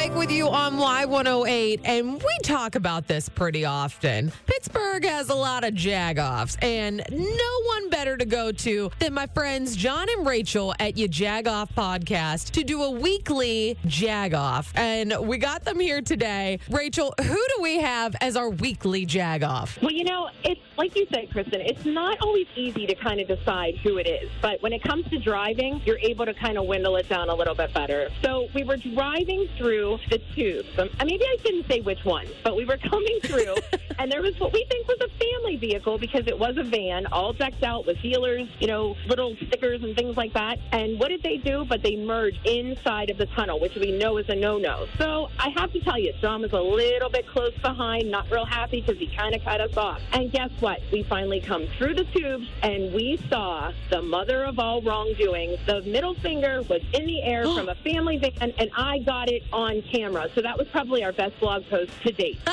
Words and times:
With 0.00 0.30
you 0.30 0.48
on 0.48 0.76
Y108, 0.76 1.82
and 1.84 2.14
we 2.14 2.38
talk 2.42 2.74
about 2.74 3.06
this 3.06 3.28
pretty 3.28 3.66
often. 3.66 4.32
Pittsburgh 4.46 5.04
has 5.04 5.28
a 5.28 5.34
lot 5.34 5.62
of 5.62 5.74
jagoffs, 5.74 6.62
and 6.62 7.02
no 7.10 7.62
one 7.66 7.90
better 7.90 8.16
to 8.16 8.24
go 8.24 8.50
to 8.50 8.90
than 8.98 9.12
my 9.12 9.26
friends 9.26 9.76
John 9.76 10.08
and 10.16 10.26
Rachel 10.26 10.74
at 10.80 10.96
your 10.96 11.08
Jagoff 11.08 11.72
podcast 11.74 12.50
to 12.52 12.64
do 12.64 12.82
a 12.82 12.90
weekly 12.90 13.76
jagoff. 13.86 14.72
And 14.74 15.14
we 15.26 15.38
got 15.38 15.64
them 15.64 15.78
here 15.78 16.00
today. 16.00 16.60
Rachel, 16.70 17.14
who 17.18 17.24
do 17.56 17.62
we 17.62 17.78
have 17.80 18.16
as 18.20 18.36
our 18.36 18.50
weekly 18.50 19.06
jagoff? 19.06 19.80
Well, 19.82 19.92
you 19.92 20.04
know, 20.04 20.28
it's 20.44 20.60
like 20.76 20.96
you 20.96 21.06
said, 21.12 21.30
Kristen, 21.30 21.60
it's 21.60 21.84
not 21.84 22.18
always 22.22 22.46
easy 22.56 22.86
to 22.86 22.94
kind 22.94 23.20
of 23.20 23.28
decide 23.28 23.76
who 23.82 23.98
it 23.98 24.06
is. 24.06 24.30
But 24.40 24.62
when 24.62 24.72
it 24.72 24.82
comes 24.82 25.06
to 25.10 25.18
driving, 25.18 25.82
you're 25.84 25.98
able 25.98 26.24
to 26.24 26.34
kind 26.34 26.56
of 26.58 26.64
dwindle 26.64 26.96
it 26.96 27.08
down 27.08 27.28
a 27.28 27.34
little 27.34 27.54
bit 27.54 27.72
better. 27.74 28.08
So 28.22 28.48
we 28.54 28.64
were 28.64 28.78
driving 28.78 29.46
through 29.58 29.98
the 30.08 30.18
tubes. 30.34 30.68
Um, 30.78 30.88
maybe 31.04 31.24
I 31.24 31.36
shouldn't 31.42 31.68
say 31.68 31.80
which 31.80 32.04
one, 32.04 32.26
but 32.44 32.56
we 32.56 32.64
were 32.64 32.78
coming 32.78 33.18
through, 33.22 33.56
and 33.98 34.10
there 34.10 34.22
was 34.22 34.38
what 34.38 34.52
we 34.52 34.64
think 34.70 34.88
was 34.88 34.98
a 35.00 35.08
family 35.08 35.56
vehicle 35.56 35.98
because 35.98 36.26
it 36.26 36.38
was 36.38 36.56
a 36.56 36.62
van, 36.62 37.06
all 37.06 37.32
decked 37.32 37.62
out 37.62 37.86
with 37.86 38.00
dealers, 38.00 38.48
you 38.58 38.66
know, 38.66 38.96
little 39.06 39.36
stickers 39.46 39.82
and 39.82 39.96
things 39.96 40.16
like 40.16 40.32
that. 40.32 40.58
And 40.72 40.98
what 40.98 41.08
did 41.08 41.22
they 41.22 41.36
do? 41.36 41.64
But 41.68 41.82
they 41.82 41.96
merged 41.96 42.46
inside 42.46 43.10
of 43.10 43.18
the 43.18 43.26
tunnel, 43.26 43.60
which 43.60 43.74
we 43.76 43.92
know 43.92 44.16
is 44.18 44.28
a 44.28 44.34
no-no. 44.34 44.86
So 44.98 45.28
I 45.38 45.50
have 45.56 45.72
to 45.72 45.80
tell 45.80 45.98
you, 45.98 46.12
John 46.20 46.42
was 46.42 46.52
a 46.52 46.60
little 46.60 47.10
bit 47.10 47.26
close 47.26 47.56
behind, 47.58 48.10
not 48.10 48.30
real 48.30 48.44
happy 48.44 48.80
because 48.80 48.98
he 48.98 49.06
kind 49.14 49.34
of 49.34 49.42
cut 49.42 49.60
us 49.60 49.76
off. 49.76 50.00
And 50.12 50.30
guess 50.32 50.50
what? 50.60 50.80
We 50.92 51.02
finally 51.04 51.40
come 51.40 51.66
through 51.78 51.94
the 51.94 52.04
tubes, 52.04 52.48
and 52.62 52.92
we 52.94 53.18
saw 53.28 53.72
the 53.90 54.02
mother 54.02 54.44
of 54.44 54.58
all 54.58 54.82
wrongdoing. 54.82 55.56
The 55.66 55.82
middle 55.82 56.14
finger 56.14 56.62
was 56.68 56.82
in 56.92 57.06
the 57.06 57.22
air 57.22 57.44
from 57.54 57.68
a 57.68 57.74
family 57.76 58.18
van, 58.18 58.52
and 58.58 58.70
I 58.76 58.98
got 59.00 59.28
it 59.28 59.42
on 59.52 59.79
camera. 59.82 60.28
So 60.34 60.42
that 60.42 60.56
was 60.56 60.68
probably 60.68 61.04
our 61.04 61.12
best 61.12 61.38
blog 61.40 61.64
post 61.68 61.92
to 62.02 62.12
date. 62.12 62.38
they 62.44 62.52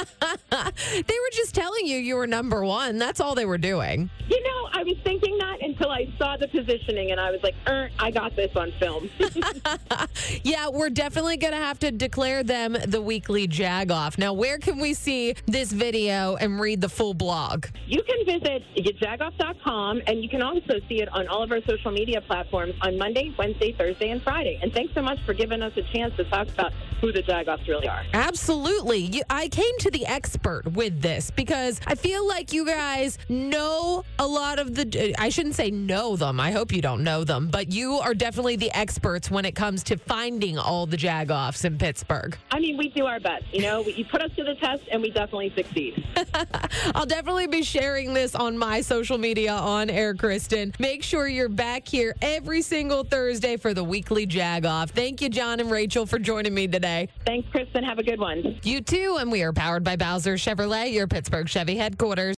were 0.99 1.31
just 1.33 1.55
telling 1.55 1.85
you 1.85 1.97
you 1.97 2.15
were 2.15 2.27
number 2.27 2.63
one. 2.63 2.97
That's 2.97 3.19
all 3.19 3.35
they 3.35 3.45
were 3.45 3.57
doing. 3.57 4.09
You 4.27 4.43
know, 4.43 4.69
I 4.73 4.83
was 4.83 4.97
thinking 5.03 5.37
that 5.37 5.61
until 5.61 5.89
I 5.89 6.11
saw 6.17 6.37
the 6.37 6.47
positioning, 6.47 7.11
and 7.11 7.19
I 7.19 7.31
was 7.31 7.41
like, 7.43 7.55
er, 7.67 7.89
I 7.97 8.11
got 8.11 8.35
this 8.35 8.55
on 8.55 8.71
film. 8.73 9.09
yeah, 10.43 10.67
we're 10.69 10.89
definitely 10.89 11.37
going 11.37 11.53
to 11.53 11.59
have 11.59 11.79
to 11.79 11.91
declare 11.91 12.43
them 12.43 12.77
the 12.85 13.01
weekly 13.01 13.47
jag 13.47 13.91
off. 13.91 14.17
Now, 14.17 14.33
where 14.33 14.57
can 14.57 14.79
we 14.79 14.93
see 14.93 15.35
this 15.45 15.71
video 15.71 16.35
and 16.35 16.59
read 16.59 16.81
the 16.81 16.89
full 16.89 17.13
blog? 17.13 17.67
You 17.85 18.03
can 18.03 18.25
visit 18.25 18.63
jagoff.com, 18.75 20.01
and 20.07 20.21
you 20.21 20.29
can 20.29 20.41
also 20.41 20.79
see 20.89 21.01
it 21.01 21.09
on 21.13 21.27
all 21.27 21.43
of 21.43 21.51
our 21.51 21.61
social 21.61 21.91
media 21.91 22.21
platforms 22.21 22.73
on 22.81 22.97
Monday, 22.97 23.33
Wednesday, 23.37 23.71
Thursday, 23.73 24.09
and 24.09 24.21
Friday. 24.21 24.59
And 24.61 24.73
thanks 24.73 24.93
so 24.93 25.01
much 25.01 25.19
for 25.25 25.33
giving 25.33 25.61
us 25.61 25.73
a 25.77 25.83
chance 25.83 26.15
to 26.17 26.23
talk 26.25 26.49
about 26.49 26.73
who 27.01 27.11
the 27.11 27.16
Jagoffs 27.23 27.67
really 27.67 27.87
are. 27.87 28.03
Absolutely. 28.13 28.99
You, 28.99 29.23
I 29.29 29.47
came 29.49 29.77
to 29.79 29.91
the 29.91 30.05
expert 30.05 30.63
with 30.73 31.01
this 31.01 31.31
because 31.31 31.79
I 31.87 31.95
feel 31.95 32.27
like 32.27 32.53
you 32.53 32.65
guys 32.65 33.17
know 33.29 34.03
a 34.19 34.27
lot 34.27 34.59
of 34.59 34.75
the. 34.75 35.13
Uh, 35.13 35.21
I 35.21 35.29
shouldn't 35.29 35.55
say 35.55 35.71
know 35.71 36.15
them. 36.15 36.39
I 36.39 36.51
hope 36.51 36.71
you 36.71 36.81
don't 36.81 37.03
know 37.03 37.23
them, 37.23 37.47
but 37.47 37.71
you 37.71 37.93
are 37.95 38.13
definitely 38.13 38.55
the 38.55 38.71
experts 38.77 39.29
when 39.29 39.45
it 39.45 39.55
comes 39.55 39.83
to 39.83 39.97
finding 39.97 40.57
all 40.57 40.85
the 40.85 40.97
Jagoffs 40.97 41.65
in 41.65 41.77
Pittsburgh. 41.77 42.37
I 42.51 42.59
mean, 42.59 42.77
we 42.77 42.89
do 42.89 43.05
our 43.05 43.19
best. 43.19 43.45
You 43.53 43.61
know, 43.61 43.81
you 43.81 44.05
put 44.05 44.21
us 44.21 44.31
to 44.35 44.43
the 44.43 44.55
test, 44.55 44.83
and 44.91 45.01
we 45.01 45.11
definitely 45.11 45.53
succeed. 45.55 46.05
I'll 46.95 47.05
definitely 47.05 47.47
be 47.47 47.63
sharing 47.63 48.13
this 48.13 48.35
on 48.35 48.57
my 48.57 48.81
social 48.81 49.17
media 49.17 49.53
on 49.53 49.89
air, 49.89 50.13
Kristen. 50.13 50.73
Make 50.79 51.03
sure 51.03 51.27
you're 51.27 51.49
back 51.49 51.87
here 51.87 52.15
every 52.21 52.61
single 52.61 53.03
Thursday 53.03 53.57
for 53.57 53.73
the 53.73 53.83
weekly 53.83 54.25
Jagoff. 54.27 54.89
Thank 54.89 55.21
you, 55.21 55.29
John 55.29 55.59
and 55.59 55.71
Rachel, 55.71 56.05
for 56.05 56.19
joining 56.19 56.53
me 56.53 56.67
today. 56.67 57.06
Thanks, 57.25 57.49
Kristen. 57.49 57.83
Have 57.83 57.99
a 57.99 58.03
good 58.03 58.19
one. 58.19 58.59
You 58.63 58.81
too. 58.81 59.17
And 59.19 59.31
we 59.31 59.43
are 59.43 59.53
powered 59.53 59.83
by 59.83 59.95
Bowser 59.95 60.35
Chevrolet, 60.35 60.91
your 60.93 61.07
Pittsburgh 61.07 61.47
Chevy 61.47 61.75
headquarters. 61.75 62.35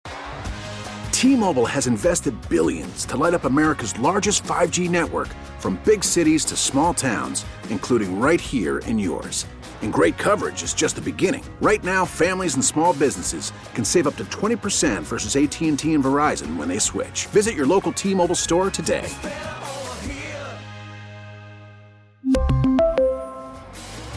T-Mobile 1.11 1.65
has 1.65 1.85
invested 1.85 2.33
billions 2.47 3.03
to 3.05 3.17
light 3.17 3.33
up 3.33 3.43
America's 3.43 3.97
largest 3.99 4.43
5G 4.43 4.89
network 4.89 5.27
from 5.59 5.77
big 5.83 6.01
cities 6.01 6.45
to 6.45 6.55
small 6.55 6.93
towns, 6.93 7.45
including 7.69 8.21
right 8.21 8.39
here 8.39 8.79
in 8.79 8.97
yours. 8.97 9.45
And 9.81 9.91
great 9.91 10.17
coverage 10.17 10.63
is 10.63 10.73
just 10.73 10.95
the 10.95 11.01
beginning. 11.01 11.43
Right 11.59 11.83
now, 11.83 12.05
families 12.05 12.55
and 12.55 12.63
small 12.63 12.93
businesses 12.93 13.51
can 13.73 13.83
save 13.83 14.07
up 14.07 14.15
to 14.15 14.23
20% 14.25 15.03
versus 15.03 15.35
AT&T 15.35 15.93
and 15.93 16.03
Verizon 16.03 16.55
when 16.55 16.69
they 16.69 16.79
switch. 16.79 17.25
Visit 17.27 17.53
your 17.53 17.67
local 17.67 17.91
T-Mobile 17.91 18.35
store 18.35 18.69
today. 18.69 19.09